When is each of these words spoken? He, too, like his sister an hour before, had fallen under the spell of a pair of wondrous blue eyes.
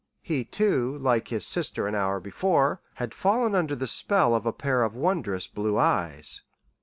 He, 0.23 0.45
too, 0.45 0.97
like 0.97 1.27
his 1.27 1.45
sister 1.45 1.85
an 1.85 1.93
hour 1.93 2.19
before, 2.19 2.81
had 2.95 3.13
fallen 3.13 3.53
under 3.53 3.75
the 3.75 3.85
spell 3.85 4.33
of 4.33 4.47
a 4.47 4.51
pair 4.51 4.81
of 4.81 4.95
wondrous 4.95 5.45
blue 5.45 5.77
eyes. 5.77 6.41